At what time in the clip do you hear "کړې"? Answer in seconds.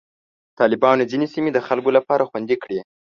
2.63-2.79